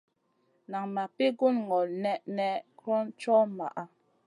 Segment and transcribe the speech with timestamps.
[0.71, 3.83] Nan ma pi gun ŋolo nèʼnèʼ kron co maʼa.